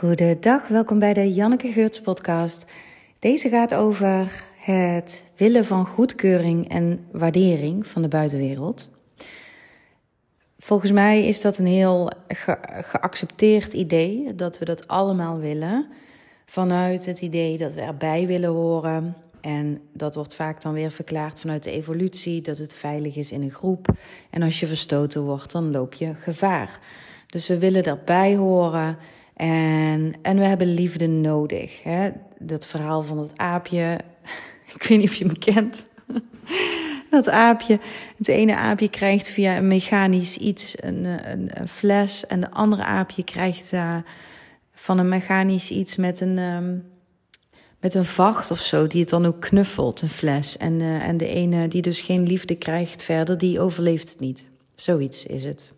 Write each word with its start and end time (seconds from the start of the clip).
Goedendag, 0.00 0.68
welkom 0.68 0.98
bij 0.98 1.14
de 1.14 1.32
Janneke 1.32 1.72
Geurts 1.72 2.00
podcast. 2.00 2.64
Deze 3.18 3.48
gaat 3.48 3.74
over 3.74 4.44
het 4.56 5.26
willen 5.36 5.64
van 5.64 5.86
goedkeuring 5.86 6.68
en 6.68 7.06
waardering 7.12 7.86
van 7.86 8.02
de 8.02 8.08
buitenwereld. 8.08 8.90
Volgens 10.58 10.92
mij 10.92 11.26
is 11.26 11.40
dat 11.40 11.58
een 11.58 11.66
heel 11.66 12.10
geaccepteerd 12.80 13.72
idee 13.72 14.34
dat 14.34 14.58
we 14.58 14.64
dat 14.64 14.88
allemaal 14.88 15.38
willen. 15.38 15.88
Vanuit 16.46 17.06
het 17.06 17.20
idee 17.20 17.56
dat 17.56 17.74
we 17.74 17.80
erbij 17.80 18.26
willen 18.26 18.50
horen. 18.50 19.16
En 19.40 19.80
dat 19.92 20.14
wordt 20.14 20.34
vaak 20.34 20.62
dan 20.62 20.72
weer 20.72 20.90
verklaard 20.90 21.40
vanuit 21.40 21.62
de 21.62 21.70
evolutie 21.70 22.42
dat 22.42 22.58
het 22.58 22.72
veilig 22.72 23.16
is 23.16 23.32
in 23.32 23.42
een 23.42 23.50
groep. 23.50 23.86
En 24.30 24.42
als 24.42 24.60
je 24.60 24.66
verstoten 24.66 25.22
wordt, 25.22 25.52
dan 25.52 25.70
loop 25.70 25.94
je 25.94 26.14
gevaar. 26.14 26.78
Dus 27.26 27.48
we 27.48 27.58
willen 27.58 27.82
erbij 27.82 28.36
horen. 28.36 28.98
En, 29.40 30.12
en 30.22 30.38
we 30.38 30.44
hebben 30.44 30.74
liefde 30.74 31.06
nodig. 31.06 31.82
Hè? 31.82 32.10
Dat 32.38 32.66
verhaal 32.66 33.02
van 33.02 33.18
het 33.18 33.38
aapje. 33.38 34.00
Ik 34.74 34.82
weet 34.82 34.98
niet 34.98 35.08
of 35.08 35.14
je 35.14 35.24
me 35.24 35.38
kent. 35.38 35.86
Dat 37.10 37.28
aapje. 37.28 37.78
Het 38.16 38.28
ene 38.28 38.56
aapje 38.56 38.88
krijgt 38.88 39.28
via 39.28 39.56
een 39.56 39.66
mechanisch 39.66 40.36
iets 40.36 40.74
een, 40.80 41.04
een, 41.30 41.68
fles. 41.68 42.26
En 42.26 42.40
de 42.40 42.50
andere 42.50 42.84
aapje 42.84 43.24
krijgt 43.24 43.72
uh, 43.72 43.96
van 44.74 44.98
een 44.98 45.08
mechanisch 45.08 45.70
iets 45.70 45.96
met 45.96 46.20
een, 46.20 46.38
um, 46.38 46.84
met 47.78 47.94
een 47.94 48.04
vacht 48.04 48.50
of 48.50 48.58
zo. 48.58 48.86
Die 48.86 49.00
het 49.00 49.10
dan 49.10 49.26
ook 49.26 49.40
knuffelt, 49.40 50.02
een 50.02 50.08
fles. 50.08 50.56
En, 50.56 50.80
uh, 50.80 51.02
en 51.02 51.16
de 51.16 51.28
ene 51.28 51.68
die 51.68 51.82
dus 51.82 52.00
geen 52.00 52.26
liefde 52.26 52.54
krijgt 52.54 53.02
verder, 53.02 53.38
die 53.38 53.60
overleeft 53.60 54.08
het 54.08 54.20
niet. 54.20 54.50
Zoiets 54.74 55.26
is 55.26 55.44
het. 55.44 55.72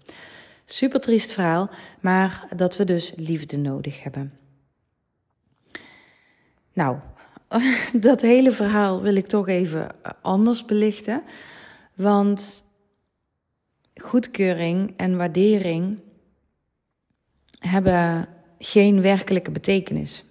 Super 0.65 1.01
triest 1.01 1.33
verhaal, 1.33 1.71
maar 2.01 2.49
dat 2.57 2.77
we 2.77 2.85
dus 2.85 3.13
liefde 3.17 3.57
nodig 3.57 4.03
hebben. 4.03 4.39
Nou, 6.73 6.99
dat 8.09 8.21
hele 8.21 8.51
verhaal 8.51 9.03
wil 9.03 9.15
ik 9.15 9.27
toch 9.27 9.49
even 9.49 9.89
anders 10.23 10.65
belichten. 10.65 11.23
Want 11.95 12.65
goedkeuring 13.95 14.95
en 14.97 15.17
waardering 15.17 15.99
hebben 17.59 18.29
geen 18.59 19.01
werkelijke 19.01 19.51
betekenis. 19.51 20.25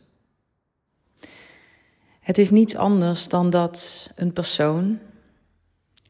Het 2.19 2.37
is 2.37 2.49
niets 2.49 2.75
anders 2.75 3.27
dan 3.27 3.49
dat 3.49 4.11
een 4.15 4.33
persoon 4.33 4.99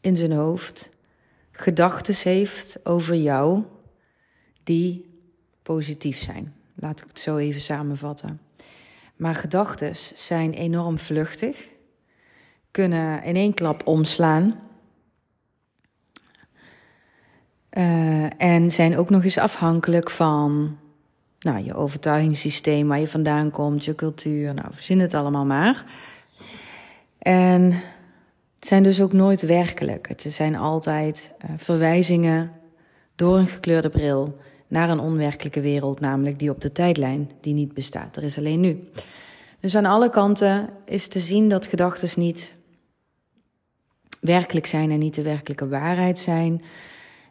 in 0.01 0.15
zijn 0.15 0.31
hoofd 0.31 0.89
gedachten 1.51 2.15
heeft 2.23 2.85
over 2.85 3.15
jou 3.15 3.63
die 4.63 5.09
positief 5.61 6.17
zijn. 6.17 6.53
Laat 6.75 7.01
ik 7.01 7.07
het 7.07 7.19
zo 7.19 7.37
even 7.37 7.61
samenvatten. 7.61 8.39
Maar 9.15 9.35
gedachten 9.35 9.95
zijn 10.15 10.53
enorm 10.53 10.97
vluchtig, 10.97 11.67
kunnen 12.71 13.23
in 13.23 13.35
één 13.35 13.53
klap 13.53 13.87
omslaan. 13.87 14.59
Uh, 17.71 18.41
en 18.41 18.71
zijn 18.71 18.97
ook 18.97 19.09
nog 19.09 19.23
eens 19.23 19.37
afhankelijk 19.37 20.09
van 20.09 20.77
nou, 21.39 21.63
je 21.63 21.73
overtuigingssysteem, 21.73 22.87
waar 22.87 22.99
je 22.99 23.07
vandaan 23.07 23.51
komt, 23.51 23.85
je 23.85 23.95
cultuur. 23.95 24.53
Nou, 24.53 24.67
verzin 24.71 24.99
het 24.99 25.13
allemaal 25.13 25.45
maar. 25.45 25.85
En 27.17 27.71
het 28.59 28.67
zijn 28.67 28.83
dus 28.83 29.01
ook 29.01 29.13
nooit 29.13 29.41
werkelijk. 29.41 30.07
Het 30.07 30.21
zijn 30.21 30.55
altijd 30.55 31.33
uh, 31.45 31.51
verwijzingen 31.57 32.51
door 33.15 33.37
een 33.37 33.47
gekleurde 33.47 33.89
bril 33.89 34.37
naar 34.71 34.89
een 34.89 34.99
onwerkelijke 34.99 35.61
wereld, 35.61 35.99
namelijk 35.99 36.39
die 36.39 36.49
op 36.49 36.61
de 36.61 36.71
tijdlijn, 36.71 37.29
die 37.41 37.53
niet 37.53 37.73
bestaat. 37.73 38.17
Er 38.17 38.23
is 38.23 38.37
alleen 38.37 38.59
nu. 38.59 38.89
Dus 39.59 39.75
aan 39.75 39.85
alle 39.85 40.09
kanten 40.09 40.69
is 40.85 41.07
te 41.07 41.19
zien 41.19 41.49
dat 41.49 41.65
gedachten 41.65 42.21
niet 42.21 42.55
werkelijk 44.19 44.65
zijn 44.65 44.91
en 44.91 44.99
niet 44.99 45.15
de 45.15 45.21
werkelijke 45.21 45.67
waarheid 45.67 46.19
zijn. 46.19 46.61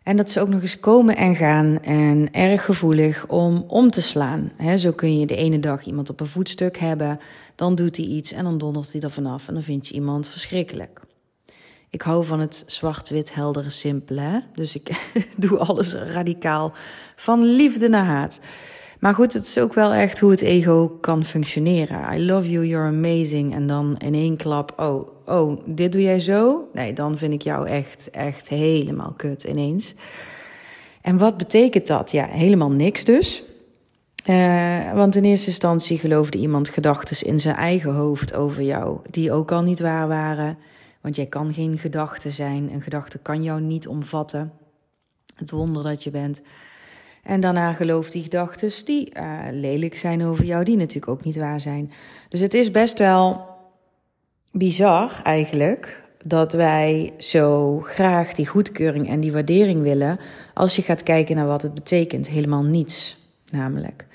En 0.03 0.17
dat 0.17 0.31
ze 0.31 0.41
ook 0.41 0.49
nog 0.49 0.61
eens 0.61 0.81
komen 0.81 1.17
en 1.17 1.35
gaan 1.35 1.83
en 1.83 2.33
erg 2.33 2.65
gevoelig 2.65 3.27
om 3.27 3.65
om 3.67 3.91
te 3.91 4.03
slaan. 4.03 4.53
zo 4.77 4.93
kun 4.93 5.19
je 5.19 5.27
de 5.27 5.37
ene 5.37 5.61
dag 5.61 5.85
iemand 5.85 6.11
op 6.11 6.21
een 6.21 6.27
voetstuk 6.27 6.79
hebben, 6.79 7.19
dan 7.55 7.75
doet 7.75 7.97
hij 7.97 8.07
iets 8.07 8.33
en 8.33 8.45
dan 8.45 8.59
dondert 8.59 8.93
hij 8.93 9.01
er 9.01 9.11
vanaf 9.11 9.49
en 9.49 9.55
dan 9.55 9.63
vind 9.63 9.89
je 9.89 9.95
iemand 9.95 10.29
verschrikkelijk. 10.29 11.01
Ik 11.91 12.03
hou 12.03 12.25
van 12.25 12.41
het 12.41 12.63
zwart-wit 12.67 13.35
heldere 13.35 13.71
simpele. 13.71 14.43
Dus 14.55 14.75
ik 14.75 15.11
doe 15.37 15.59
alles 15.59 15.95
radicaal. 15.95 16.73
Van 17.17 17.45
liefde 17.45 17.89
naar 17.89 18.05
haat. 18.05 18.41
Maar 19.01 19.15
goed, 19.15 19.33
het 19.33 19.47
is 19.47 19.59
ook 19.59 19.75
wel 19.75 19.93
echt 19.93 20.19
hoe 20.21 20.31
het 20.31 20.41
ego 20.41 20.89
kan 21.01 21.25
functioneren. 21.25 22.15
I 22.15 22.27
love 22.27 22.51
you, 22.51 22.67
you're 22.67 22.89
amazing. 22.89 23.55
En 23.55 23.67
dan 23.67 23.97
in 23.99 24.15
één 24.15 24.37
klap, 24.37 24.73
oh, 24.77 25.09
oh, 25.27 25.61
dit 25.67 25.93
doe 25.93 26.03
jij 26.03 26.21
zo? 26.21 26.69
Nee, 26.73 26.93
dan 26.93 27.19
vind 27.19 27.33
ik 27.33 27.43
jou 27.43 27.69
echt, 27.69 28.11
echt 28.11 28.49
helemaal 28.49 29.13
kut 29.17 29.45
ineens. 29.45 29.95
En 31.03 31.19
wat 31.19 31.37
betekent 31.37 31.87
dat? 31.87 32.11
Ja, 32.11 32.27
helemaal 32.27 32.71
niks 32.71 33.05
dus. 33.05 33.43
Uh, 34.27 34.93
want 34.93 35.17
in 35.17 35.25
eerste 35.25 35.47
instantie 35.47 35.99
geloofde 35.99 36.39
iemand 36.39 36.69
gedachten 36.69 37.27
in 37.27 37.41
zijn 37.41 37.57
eigen 37.57 37.95
hoofd 37.95 38.35
over 38.35 38.63
jou, 38.63 38.99
die 39.11 39.33
ook 39.33 39.53
al 39.53 39.63
niet 39.63 39.81
waar 39.81 40.09
waren. 40.09 40.59
Want 41.01 41.17
jij 41.17 41.27
kan 41.27 41.55
geen 41.55 41.79
gedachte 41.79 42.31
zijn. 42.31 42.73
Een 42.73 42.83
gedachte 42.83 43.19
kan 43.19 43.43
jou 43.43 43.61
niet 43.61 43.89
omvatten. 43.89 44.53
Het 45.35 45.51
wonder 45.51 45.83
dat 45.83 46.05
je 46.05 46.11
bent. 46.11 46.43
En 47.23 47.41
daarna 47.41 47.73
gelooft 47.73 48.13
die 48.13 48.23
gedachten 48.23 48.85
die 48.85 49.13
uh, 49.17 49.39
lelijk 49.51 49.97
zijn 49.97 50.25
over 50.25 50.45
jou, 50.45 50.65
die 50.65 50.77
natuurlijk 50.77 51.09
ook 51.09 51.25
niet 51.25 51.37
waar 51.37 51.61
zijn. 51.61 51.93
Dus 52.29 52.41
het 52.41 52.55
is 52.55 52.71
best 52.71 52.99
wel 52.99 53.47
bizar 54.53 55.21
eigenlijk 55.23 56.09
dat 56.25 56.53
wij 56.53 57.13
zo 57.19 57.79
graag 57.81 58.33
die 58.33 58.47
goedkeuring 58.47 59.09
en 59.09 59.21
die 59.21 59.33
waardering 59.33 59.83
willen. 59.83 60.19
Als 60.55 60.77
je 60.77 60.83
gaat 60.83 61.03
kijken 61.03 61.37
naar 61.37 61.47
wat 61.47 61.63
het 61.63 61.75
betekent, 61.75 62.29
helemaal 62.29 62.63
niets 62.63 63.19
namelijk. 63.51 64.07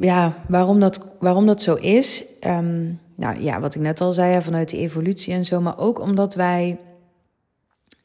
Ja, 0.00 0.44
waarom 0.48 0.80
dat, 0.80 1.16
waarom 1.20 1.46
dat 1.46 1.62
zo 1.62 1.74
is. 1.74 2.24
Um, 2.46 3.00
nou 3.22 3.40
ja, 3.40 3.60
wat 3.60 3.74
ik 3.74 3.80
net 3.80 4.00
al 4.00 4.12
zei, 4.12 4.42
vanuit 4.42 4.68
de 4.68 4.76
evolutie 4.76 5.34
en 5.34 5.44
zo, 5.44 5.60
maar 5.60 5.78
ook 5.78 6.00
omdat 6.00 6.34
wij 6.34 6.78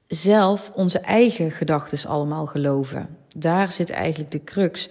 zelf 0.08 0.72
onze 0.74 1.00
eigen 1.00 1.52
gedachten 1.52 2.10
allemaal 2.10 2.46
geloven. 2.46 3.18
Daar 3.36 3.72
zit 3.72 3.90
eigenlijk 3.90 4.32
de 4.32 4.44
crux. 4.44 4.90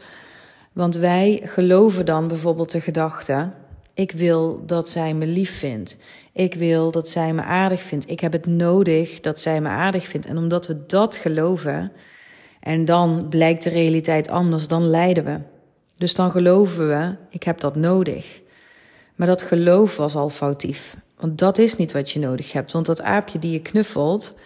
Want 0.73 0.95
wij 0.95 1.41
geloven 1.45 2.07
dan 2.07 2.29
bijvoorbeeld 2.29 2.71
de 2.71 2.81
gedachte: 2.81 3.51
ik 3.95 4.13
wil 4.13 4.67
dat 4.67 4.89
zij 4.89 5.15
me 5.15 5.27
lief 5.27 5.59
vindt. 5.59 5.99
Ik 6.33 6.55
wil 6.55 6.91
dat 6.91 7.09
zij 7.09 7.33
me 7.33 7.43
aardig 7.43 7.83
vindt. 7.83 8.11
Ik 8.11 8.21
heb 8.21 8.33
het 8.33 8.47
nodig 8.47 9.21
dat 9.21 9.41
zij 9.41 9.61
me 9.61 9.69
aardig 9.69 10.07
vindt. 10.07 10.27
En 10.27 10.37
omdat 10.37 10.67
we 10.67 10.87
dat 10.87 11.17
geloven, 11.17 11.93
en 12.61 12.85
dan 12.85 13.27
blijkt 13.29 13.63
de 13.63 13.71
realiteit 13.71 14.29
anders, 14.29 14.69
dan 14.69 14.87
lijden 14.87 15.25
we. 15.25 15.41
Dus 15.97 16.15
dan 16.15 16.31
geloven 16.31 16.89
we: 16.89 17.17
ik 17.31 17.43
heb 17.43 17.61
dat 17.61 17.77
nodig. 17.77 18.45
Maar 19.17 19.27
dat 19.27 19.43
geloof 19.43 19.97
was 19.97 20.15
al 20.15 20.29
foutief. 20.29 20.97
Want 21.17 21.39
dat 21.39 21.59
is 21.59 21.77
niet 21.77 21.93
wat 21.93 22.11
je 22.11 22.19
nodig 22.19 22.53
hebt. 22.53 22.73
Want 22.73 22.87
dat 22.87 23.03
aapje 23.03 23.39
die 23.39 23.53
je 23.53 23.61
knuffelt, 23.61 24.39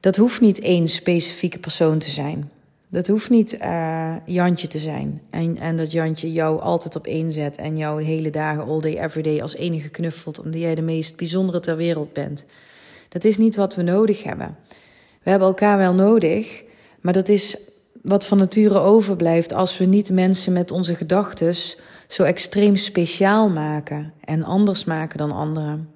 dat 0.00 0.16
hoeft 0.16 0.40
niet 0.40 0.60
één 0.60 0.88
specifieke 0.88 1.58
persoon 1.58 1.98
te 1.98 2.10
zijn. 2.10 2.50
Dat 2.88 3.06
hoeft 3.06 3.30
niet 3.30 3.58
uh, 3.62 4.14
Jantje 4.24 4.66
te 4.66 4.78
zijn. 4.78 5.22
En, 5.30 5.58
en 5.58 5.76
dat 5.76 5.92
Jantje 5.92 6.32
jou 6.32 6.60
altijd 6.60 6.96
op 6.96 7.06
één 7.06 7.32
zet 7.32 7.56
en 7.56 7.76
jou 7.76 8.02
hele 8.02 8.30
dagen, 8.30 8.64
all 8.64 8.80
day, 8.80 8.98
every 8.98 9.22
day 9.22 9.42
als 9.42 9.56
enige 9.56 9.88
knuffelt. 9.88 10.40
Omdat 10.40 10.60
jij 10.60 10.74
de 10.74 10.82
meest 10.82 11.16
bijzondere 11.16 11.60
ter 11.60 11.76
wereld 11.76 12.12
bent. 12.12 12.44
Dat 13.08 13.24
is 13.24 13.36
niet 13.36 13.56
wat 13.56 13.74
we 13.74 13.82
nodig 13.82 14.22
hebben. 14.22 14.56
We 15.22 15.30
hebben 15.30 15.48
elkaar 15.48 15.78
wel 15.78 15.94
nodig, 15.94 16.62
maar 17.00 17.12
dat 17.12 17.28
is 17.28 17.56
wat 18.02 18.26
van 18.26 18.38
nature 18.38 18.78
overblijft 18.78 19.52
als 19.52 19.78
we 19.78 19.84
niet 19.84 20.10
mensen 20.10 20.52
met 20.52 20.70
onze 20.70 20.94
gedachten 20.94 21.54
zo 22.12 22.22
extreem 22.22 22.76
speciaal 22.76 23.48
maken 23.48 24.12
en 24.24 24.44
anders 24.44 24.84
maken 24.84 25.18
dan 25.18 25.32
anderen. 25.32 25.88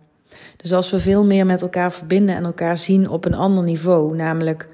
Dus 0.56 0.72
als 0.72 0.90
we 0.90 0.98
veel 0.98 1.24
meer 1.24 1.46
met 1.46 1.62
elkaar 1.62 1.92
verbinden 1.92 2.34
en 2.34 2.44
elkaar 2.44 2.76
zien 2.76 3.08
op 3.08 3.24
een 3.24 3.34
ander 3.34 3.64
niveau, 3.64 4.16
namelijk 4.16 4.68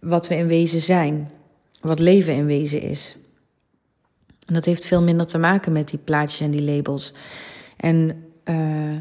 wat 0.00 0.28
we 0.28 0.36
in 0.36 0.46
wezen 0.46 0.80
zijn, 0.80 1.30
wat 1.80 1.98
leven 1.98 2.34
in 2.34 2.46
wezen 2.46 2.82
is. 2.82 3.16
En 4.46 4.54
dat 4.54 4.64
heeft 4.64 4.84
veel 4.84 5.02
minder 5.02 5.26
te 5.26 5.38
maken 5.38 5.72
met 5.72 5.88
die 5.88 5.98
plaatjes 5.98 6.40
en 6.40 6.50
die 6.50 6.62
labels. 6.62 7.12
En 7.76 8.24
uh, 8.44 8.94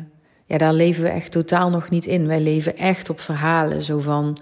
ja, 0.45 0.57
daar 0.57 0.73
leven 0.73 1.03
we 1.03 1.09
echt 1.09 1.31
totaal 1.31 1.69
nog 1.69 1.89
niet 1.89 2.05
in. 2.05 2.27
Wij 2.27 2.41
leven 2.41 2.77
echt 2.77 3.09
op 3.09 3.19
verhalen, 3.19 3.81
zo 3.81 3.99
van 3.99 4.37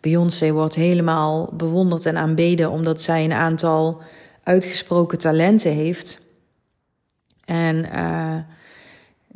Beyoncé 0.00 0.52
wordt 0.52 0.74
helemaal 0.74 1.50
bewonderd 1.52 2.06
en 2.06 2.16
aanbeden 2.16 2.70
omdat 2.70 3.02
zij 3.02 3.24
een 3.24 3.32
aantal 3.32 4.02
uitgesproken 4.42 5.18
talenten 5.18 5.72
heeft. 5.72 6.24
En 7.46 7.76
uh, 7.94 8.36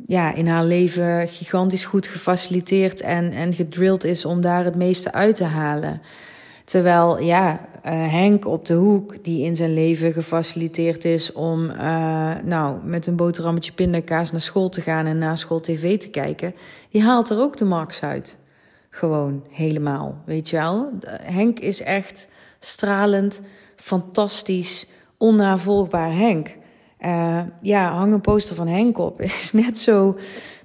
ja, 0.05 0.33
in 0.33 0.47
haar 0.47 0.63
leven 0.63 1.27
gigantisch 1.27 1.85
goed 1.85 2.07
gefaciliteerd 2.07 3.01
en, 3.01 3.31
en 3.31 3.53
gedrilled 3.53 4.03
is 4.03 4.25
om 4.25 4.41
daar 4.41 4.63
het 4.63 4.75
meeste 4.75 5.11
uit 5.11 5.35
te 5.35 5.43
halen. 5.43 6.01
Terwijl, 6.65 7.19
ja, 7.19 7.69
Henk 7.83 8.47
op 8.47 8.65
de 8.65 8.73
hoek, 8.73 9.23
die 9.23 9.45
in 9.45 9.55
zijn 9.55 9.73
leven 9.73 10.13
gefaciliteerd 10.13 11.05
is 11.05 11.31
om 11.31 11.65
nou, 12.43 12.77
met 12.83 13.07
een 13.07 13.15
boterhammetje 13.15 13.71
pindakaas 13.71 14.31
naar 14.31 14.41
school 14.41 14.69
te 14.69 14.81
gaan 14.81 15.05
en 15.05 15.17
na 15.17 15.35
school 15.35 15.59
tv 15.59 15.99
te 15.99 16.09
kijken, 16.09 16.55
die 16.89 17.03
haalt 17.03 17.29
er 17.29 17.39
ook 17.39 17.57
de 17.57 17.65
max 17.65 18.03
uit. 18.03 18.37
Gewoon 18.89 19.43
helemaal, 19.49 20.21
weet 20.25 20.49
je 20.49 20.55
wel. 20.55 20.89
Henk 21.21 21.59
is 21.59 21.81
echt 21.81 22.27
stralend, 22.59 23.41
fantastisch, 23.75 24.87
onnavolgbaar 25.17 26.15
Henk. 26.15 26.55
Uh, 27.05 27.41
ja, 27.61 27.93
hang 27.93 28.13
een 28.13 28.21
poster 28.21 28.55
van 28.55 28.67
Henk 28.67 28.97
op. 28.97 29.21
Is 29.39 29.51
net 29.51 29.77
zo, 29.77 30.17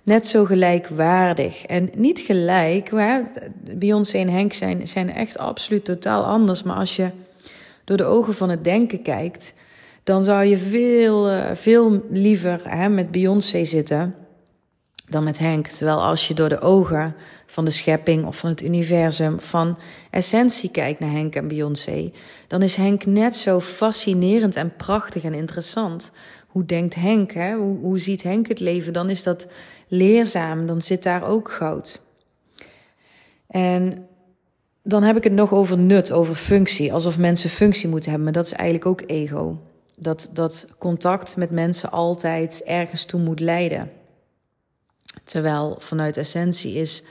net 0.03 0.27
zo 0.27 0.45
gelijkwaardig. 0.45 1.67
En 1.67 1.91
niet 1.97 2.19
gelijk, 2.19 2.91
maar 2.91 3.31
Beyoncé 3.77 4.19
en 4.19 4.29
Henk 4.29 4.53
zijn, 4.53 4.89
zijn 4.89 5.13
echt 5.13 5.39
absoluut 5.39 5.85
totaal 5.85 6.25
anders. 6.25 6.63
Maar 6.63 6.77
als 6.77 6.97
je 6.97 7.11
door 7.85 7.97
de 7.97 8.05
ogen 8.05 8.35
van 8.35 8.49
het 8.49 8.65
denken 8.65 9.03
kijkt, 9.03 9.55
dan 10.03 10.25
zou 10.25 10.45
je 10.45 10.57
veel, 10.57 11.33
uh, 11.33 11.51
veel 11.53 12.03
liever 12.11 12.61
hè, 12.65 12.89
met 12.89 13.11
Beyoncé 13.11 13.65
zitten 13.65 14.15
dan 15.09 15.25
met 15.25 15.39
Henk. 15.39 15.67
Terwijl 15.67 16.03
als 16.03 16.29
je 16.29 16.35
door 16.35 16.49
de 16.49 16.61
ogen 16.61 17.15
van 17.47 17.65
de 17.65 17.71
schepping 17.71 18.27
of 18.27 18.39
van 18.39 18.51
het 18.51 18.63
universum, 18.63 19.41
van 19.41 19.79
essentie 20.11 20.71
kijkt 20.71 21.01
naar 21.01 21.11
Henk 21.11 21.35
en 21.35 21.49
Beyoncé, 21.49 22.13
dan 22.47 22.63
is 22.63 22.77
Henk 22.77 23.07
net 23.07 23.37
zo 23.37 23.61
fascinerend 23.61 24.57
en 24.57 24.77
prachtig 24.77 25.25
en 25.25 25.35
interessant. 25.35 26.13
Hoe 26.47 26.65
denkt 26.65 26.95
Henk? 26.95 27.33
Hè? 27.33 27.55
Hoe, 27.55 27.79
hoe 27.79 27.99
ziet 27.99 28.23
Henk 28.23 28.49
het 28.49 28.61
leven? 28.61 28.93
Dan 28.93 29.11
is 29.11 29.23
dat 29.23 29.47
leerzaam, 29.89 30.67
dan 30.67 30.83
zit 30.83 31.03
daar 31.03 31.29
ook 31.29 31.51
goud. 31.51 32.03
En 33.47 34.07
dan 34.83 35.03
heb 35.03 35.17
ik 35.17 35.25
het 35.25 35.33
nog 35.33 35.53
over 35.53 35.79
nut, 35.79 36.13
over 36.13 36.35
functie. 36.35 36.93
Alsof 36.93 37.19
mensen 37.19 37.51
functie 37.51 37.89
moeten 37.89 38.11
hebben, 38.11 38.25
maar 38.25 38.43
dat 38.43 38.47
is 38.47 38.53
eigenlijk 38.53 38.87
ook 38.87 39.11
ego. 39.11 39.61
Dat, 39.97 40.31
dat 40.33 40.67
contact 40.79 41.37
met 41.37 41.51
mensen 41.51 41.91
altijd 41.91 42.63
ergens 42.65 43.05
toe 43.05 43.21
moet 43.21 43.41
leiden. 43.41 43.91
Terwijl 45.27 45.77
vanuit 45.79 46.17
essentie 46.17 46.75
is 46.75 47.03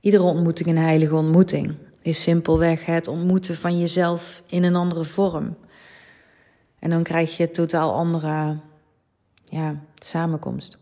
iedere 0.00 0.22
ontmoeting 0.22 0.68
een 0.68 0.78
heilige 0.78 1.14
ontmoeting. 1.14 1.74
Is 2.02 2.22
simpelweg 2.22 2.86
het 2.86 3.08
ontmoeten 3.08 3.54
van 3.54 3.78
jezelf 3.78 4.42
in 4.46 4.62
een 4.62 4.76
andere 4.76 5.04
vorm. 5.04 5.56
En 6.78 6.90
dan 6.90 7.02
krijg 7.02 7.36
je 7.36 7.50
totaal 7.50 7.94
andere 7.94 8.56
ja, 9.44 9.80
samenkomst. 9.98 10.78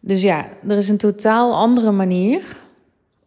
Dus 0.00 0.22
ja, 0.22 0.48
er 0.68 0.76
is 0.76 0.88
een 0.88 0.96
totaal 0.96 1.54
andere 1.54 1.90
manier 1.90 2.56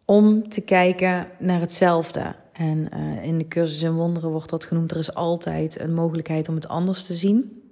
om 0.05 0.49
te 0.49 0.61
kijken 0.61 1.27
naar 1.39 1.59
hetzelfde. 1.59 2.35
En 2.51 2.89
uh, 2.93 3.23
in 3.23 3.37
de 3.37 3.47
cursus 3.47 3.83
in 3.83 3.93
wonderen 3.93 4.29
wordt 4.29 4.49
dat 4.49 4.65
genoemd. 4.65 4.91
Er 4.91 4.97
is 4.97 5.13
altijd 5.13 5.79
een 5.79 5.93
mogelijkheid 5.93 6.49
om 6.49 6.55
het 6.55 6.67
anders 6.67 7.05
te 7.05 7.13
zien. 7.13 7.63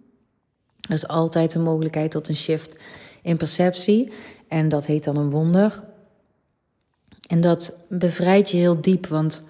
Er 0.87 0.93
is 0.93 1.07
altijd 1.07 1.53
een 1.53 1.63
mogelijkheid 1.63 2.11
tot 2.11 2.27
een 2.27 2.35
shift 2.35 2.79
in 3.27 3.37
perceptie. 3.37 4.11
En 4.47 4.69
dat 4.69 4.85
heet 4.85 5.03
dan 5.03 5.17
een 5.17 5.29
wonder. 5.29 5.83
En 7.27 7.41
dat 7.41 7.85
bevrijdt 7.89 8.51
je 8.51 8.57
heel 8.57 8.81
diep, 8.81 9.07
want 9.07 9.43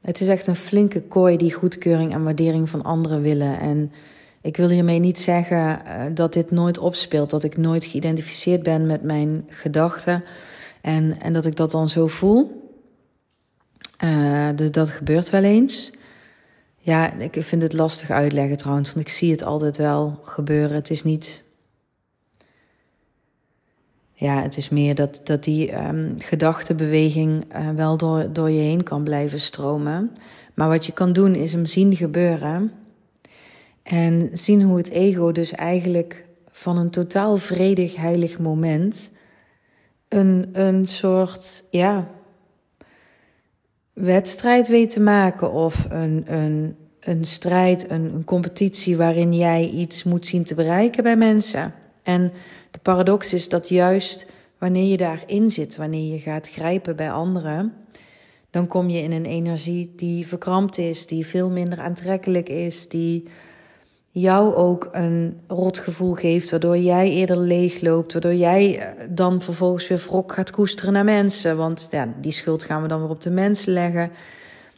het 0.00 0.20
is 0.20 0.28
echt 0.28 0.46
een 0.46 0.56
flinke 0.56 1.02
kooi 1.02 1.36
die 1.36 1.52
goedkeuring 1.52 2.12
en 2.12 2.24
waardering 2.24 2.68
van 2.68 2.82
anderen 2.82 3.22
willen. 3.22 3.58
En 3.60 3.92
ik 4.40 4.56
wil 4.56 4.68
hiermee 4.68 4.98
niet 4.98 5.18
zeggen 5.18 5.80
uh, 5.86 6.02
dat 6.14 6.32
dit 6.32 6.50
nooit 6.50 6.78
opspeelt, 6.78 7.30
dat 7.30 7.44
ik 7.44 7.56
nooit 7.56 7.84
geïdentificeerd 7.84 8.62
ben 8.62 8.86
met 8.86 9.02
mijn 9.02 9.44
gedachten 9.48 10.24
en, 10.80 11.20
en 11.20 11.32
dat 11.32 11.46
ik 11.46 11.56
dat 11.56 11.70
dan 11.70 11.88
zo 11.88 12.06
voel. 12.06 12.64
Uh, 14.04 14.48
dus 14.54 14.70
dat 14.70 14.90
gebeurt 14.90 15.30
wel 15.30 15.42
eens. 15.42 15.92
Ja, 16.78 17.12
ik 17.12 17.36
vind 17.38 17.62
het 17.62 17.72
lastig 17.72 18.10
uitleggen 18.10 18.56
trouwens, 18.56 18.92
want 18.92 19.06
ik 19.06 19.12
zie 19.12 19.30
het 19.30 19.42
altijd 19.42 19.76
wel 19.76 20.20
gebeuren. 20.22 20.76
Het 20.76 20.90
is 20.90 21.02
niet 21.02 21.42
ja, 24.18 24.42
het 24.42 24.56
is 24.56 24.68
meer 24.68 24.94
dat, 24.94 25.20
dat 25.24 25.44
die 25.44 25.86
um, 25.86 26.14
gedachtenbeweging 26.18 27.44
uh, 27.56 27.70
wel 27.70 27.96
door, 27.96 28.32
door 28.32 28.50
je 28.50 28.60
heen 28.60 28.82
kan 28.82 29.04
blijven 29.04 29.40
stromen. 29.40 30.10
Maar 30.54 30.68
wat 30.68 30.86
je 30.86 30.92
kan 30.92 31.12
doen 31.12 31.34
is 31.34 31.52
hem 31.52 31.66
zien 31.66 31.96
gebeuren. 31.96 32.72
En 33.82 34.30
zien 34.32 34.62
hoe 34.62 34.76
het 34.76 34.90
ego 34.90 35.32
dus 35.32 35.52
eigenlijk 35.52 36.24
van 36.50 36.76
een 36.76 36.90
totaal 36.90 37.36
vredig, 37.36 37.96
heilig 37.96 38.38
moment 38.38 39.10
een, 40.08 40.48
een 40.52 40.86
soort, 40.86 41.64
ja, 41.70 42.08
wedstrijd 43.92 44.68
weet 44.68 44.90
te 44.90 45.00
maken. 45.00 45.52
Of 45.52 45.86
een, 45.90 46.24
een, 46.26 46.76
een 47.00 47.24
strijd, 47.24 47.90
een, 47.90 48.14
een 48.14 48.24
competitie 48.24 48.96
waarin 48.96 49.32
jij 49.32 49.68
iets 49.68 50.04
moet 50.04 50.26
zien 50.26 50.44
te 50.44 50.54
bereiken 50.54 51.02
bij 51.02 51.16
mensen. 51.16 51.74
En 52.06 52.32
de 52.70 52.78
paradox 52.78 53.32
is 53.32 53.48
dat 53.48 53.68
juist 53.68 54.30
wanneer 54.58 54.90
je 54.90 54.96
daarin 54.96 55.50
zit, 55.50 55.76
wanneer 55.76 56.12
je 56.12 56.18
gaat 56.18 56.48
grijpen 56.48 56.96
bij 56.96 57.10
anderen, 57.10 57.72
dan 58.50 58.66
kom 58.66 58.88
je 58.88 59.02
in 59.02 59.12
een 59.12 59.24
energie 59.24 59.92
die 59.96 60.26
verkrampt 60.26 60.78
is, 60.78 61.06
die 61.06 61.26
veel 61.26 61.50
minder 61.50 61.80
aantrekkelijk 61.80 62.48
is, 62.48 62.88
die 62.88 63.28
jou 64.10 64.54
ook 64.54 64.88
een 64.92 65.40
rotgevoel 65.46 66.14
geeft, 66.14 66.50
waardoor 66.50 66.78
jij 66.78 67.10
eerder 67.10 67.38
leegloopt, 67.38 68.12
waardoor 68.12 68.34
jij 68.34 68.78
eh, 68.78 69.06
dan 69.08 69.42
vervolgens 69.42 69.88
weer 69.88 70.04
wrok 70.08 70.32
gaat 70.32 70.50
koesteren 70.50 70.92
naar 70.92 71.04
mensen, 71.04 71.56
want 71.56 71.88
ja, 71.90 72.14
die 72.20 72.32
schuld 72.32 72.64
gaan 72.64 72.82
we 72.82 72.88
dan 72.88 73.00
weer 73.00 73.10
op 73.10 73.20
de 73.20 73.30
mensen 73.30 73.72
leggen. 73.72 74.10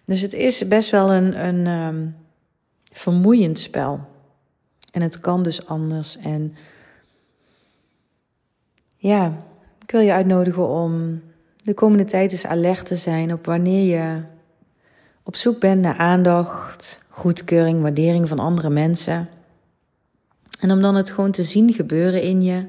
Dus 0.04 0.20
het 0.20 0.32
is 0.32 0.68
best 0.68 0.90
wel 0.90 1.12
een, 1.12 1.46
een 1.46 1.66
um, 1.66 2.16
vermoeiend 2.92 3.58
spel. 3.58 4.00
En 4.92 5.02
het 5.02 5.20
kan 5.20 5.42
dus 5.42 5.66
anders. 5.66 6.18
En 6.18 6.54
ja, 8.98 9.44
ik 9.82 9.90
wil 9.90 10.00
je 10.00 10.12
uitnodigen 10.12 10.68
om 10.68 11.22
de 11.62 11.74
komende 11.74 12.04
tijd 12.04 12.32
eens 12.32 12.46
alert 12.46 12.86
te 12.86 12.96
zijn 12.96 13.32
op 13.32 13.46
wanneer 13.46 13.98
je 13.98 14.22
op 15.22 15.36
zoek 15.36 15.60
bent 15.60 15.80
naar 15.80 15.96
aandacht, 15.96 17.02
goedkeuring, 17.08 17.82
waardering 17.82 18.28
van 18.28 18.38
andere 18.38 18.70
mensen. 18.70 19.28
En 20.60 20.70
om 20.70 20.82
dan 20.82 20.94
het 20.94 21.10
gewoon 21.10 21.30
te 21.30 21.42
zien 21.42 21.72
gebeuren 21.72 22.22
in 22.22 22.42
je. 22.42 22.66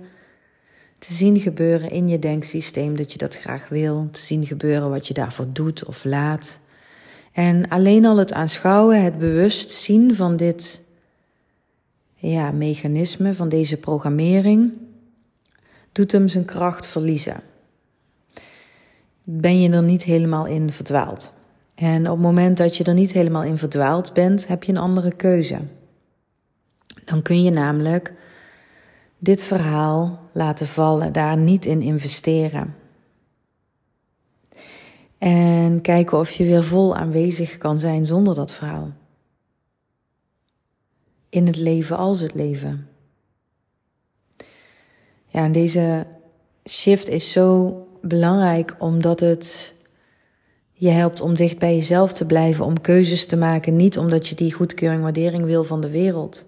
Te 0.97 1.13
zien 1.13 1.39
gebeuren 1.39 1.89
in 1.89 2.07
je 2.07 2.19
denksysteem 2.19 2.95
dat 2.95 3.11
je 3.11 3.17
dat 3.17 3.37
graag 3.37 3.69
wil. 3.69 4.07
Te 4.11 4.21
zien 4.21 4.45
gebeuren 4.45 4.89
wat 4.89 5.07
je 5.07 5.13
daarvoor 5.13 5.47
doet 5.53 5.85
of 5.85 6.03
laat. 6.03 6.59
En 7.31 7.67
alleen 7.67 8.05
al 8.05 8.17
het 8.17 8.33
aanschouwen, 8.33 9.03
het 9.03 9.17
bewust 9.17 9.71
zien 9.71 10.15
van 10.15 10.35
dit 10.35 10.83
ja, 12.15 12.51
mechanisme, 12.51 13.33
van 13.33 13.49
deze 13.49 13.77
programmering 13.77 14.71
doet 15.91 16.11
hem 16.11 16.27
zijn 16.27 16.45
kracht 16.45 16.87
verliezen. 16.87 17.41
Ben 19.23 19.61
je 19.61 19.69
er 19.69 19.83
niet 19.83 20.03
helemaal 20.03 20.45
in 20.45 20.71
verdwaald. 20.71 21.33
En 21.75 22.05
op 22.05 22.13
het 22.13 22.25
moment 22.25 22.57
dat 22.57 22.77
je 22.77 22.83
er 22.83 22.93
niet 22.93 23.11
helemaal 23.11 23.43
in 23.43 23.57
verdwaald 23.57 24.13
bent, 24.13 24.47
heb 24.47 24.63
je 24.63 24.71
een 24.71 24.77
andere 24.77 25.11
keuze. 25.15 25.59
Dan 27.05 27.21
kun 27.21 27.43
je 27.43 27.51
namelijk 27.51 28.13
dit 29.17 29.43
verhaal 29.43 30.19
laten 30.31 30.67
vallen, 30.67 31.13
daar 31.13 31.37
niet 31.37 31.65
in 31.65 31.81
investeren. 31.81 32.75
En 35.17 35.81
kijken 35.81 36.17
of 36.17 36.31
je 36.31 36.45
weer 36.45 36.63
vol 36.63 36.95
aanwezig 36.95 37.57
kan 37.57 37.77
zijn 37.77 38.05
zonder 38.05 38.35
dat 38.35 38.51
verhaal. 38.51 38.91
In 41.29 41.47
het 41.47 41.55
leven 41.57 41.97
als 41.97 42.19
het 42.19 42.33
leven. 42.33 42.88
Ja, 45.29 45.43
en 45.43 45.51
deze 45.51 46.05
shift 46.69 47.09
is 47.09 47.31
zo 47.31 47.77
belangrijk 48.01 48.75
omdat 48.79 49.19
het 49.19 49.73
je 50.71 50.89
helpt 50.89 51.21
om 51.21 51.35
dicht 51.35 51.59
bij 51.59 51.75
jezelf 51.75 52.13
te 52.13 52.25
blijven, 52.25 52.65
om 52.65 52.81
keuzes 52.81 53.25
te 53.25 53.37
maken. 53.37 53.75
Niet 53.75 53.97
omdat 53.97 54.27
je 54.27 54.35
die 54.35 54.53
goedkeuring, 54.53 55.01
waardering 55.01 55.45
wil 55.45 55.63
van 55.63 55.81
de 55.81 55.89
wereld. 55.89 56.45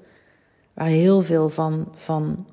Waar 0.74 0.88
heel 0.88 1.22
veel 1.22 1.50
van, 1.50 1.88
van 1.96 2.46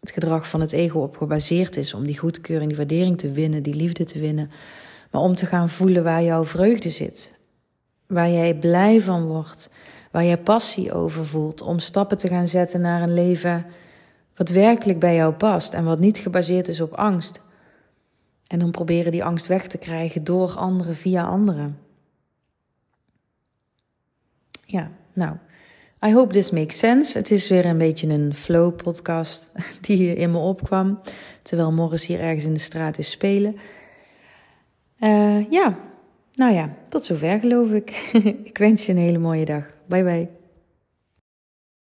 het 0.00 0.10
gedrag 0.10 0.48
van 0.48 0.60
het 0.60 0.72
ego 0.72 1.00
op 1.00 1.16
gebaseerd 1.16 1.76
is. 1.76 1.94
Om 1.94 2.06
die 2.06 2.18
goedkeuring, 2.18 2.68
die 2.68 2.78
waardering 2.78 3.18
te 3.18 3.30
winnen, 3.30 3.62
die 3.62 3.74
liefde 3.74 4.04
te 4.04 4.18
winnen. 4.18 4.50
Maar 5.10 5.22
om 5.22 5.34
te 5.34 5.46
gaan 5.46 5.68
voelen 5.68 6.04
waar 6.04 6.22
jouw 6.22 6.44
vreugde 6.44 6.90
zit. 6.90 7.32
Waar 8.06 8.30
jij 8.30 8.54
blij 8.54 9.00
van 9.00 9.26
wordt. 9.26 9.70
Waar 10.10 10.24
jij 10.24 10.38
passie 10.38 10.92
over 10.92 11.26
voelt. 11.26 11.62
Om 11.62 11.78
stappen 11.78 12.18
te 12.18 12.28
gaan 12.28 12.48
zetten 12.48 12.80
naar 12.80 13.02
een 13.02 13.14
leven 13.14 13.66
wat 14.36 14.48
werkelijk 14.48 14.98
bij 14.98 15.14
jou 15.14 15.32
past 15.32 15.74
en 15.74 15.84
wat 15.84 15.98
niet 15.98 16.18
gebaseerd 16.18 16.68
is 16.68 16.80
op 16.80 16.92
angst. 16.92 17.40
En 18.46 18.58
dan 18.58 18.70
proberen 18.70 19.12
die 19.12 19.24
angst 19.24 19.46
weg 19.46 19.66
te 19.66 19.78
krijgen 19.78 20.24
door 20.24 20.50
anderen 20.56 20.96
via 20.96 21.24
anderen. 21.24 21.78
Ja, 24.64 24.90
nou, 25.12 25.36
I 26.06 26.12
hope 26.12 26.32
this 26.32 26.50
makes 26.50 26.78
sense. 26.78 27.18
Het 27.18 27.30
is 27.30 27.48
weer 27.48 27.66
een 27.66 27.78
beetje 27.78 28.08
een 28.08 28.34
flow 28.34 28.76
podcast 28.76 29.52
die 29.86 30.14
in 30.14 30.30
me 30.30 30.38
opkwam, 30.38 31.00
terwijl 31.42 31.72
Morris 31.72 32.06
hier 32.06 32.20
ergens 32.20 32.44
in 32.44 32.54
de 32.54 32.60
straat 32.60 32.98
is 32.98 33.10
spelen. 33.10 33.56
Uh, 35.00 35.50
ja, 35.50 35.78
nou 36.34 36.52
ja, 36.52 36.76
tot 36.88 37.04
zover 37.04 37.40
geloof 37.40 37.72
ik. 37.72 37.90
ik 38.44 38.58
wens 38.58 38.86
je 38.86 38.92
een 38.92 38.98
hele 38.98 39.18
mooie 39.18 39.44
dag. 39.44 39.64
Bye 39.86 40.04
bye. 40.04 40.39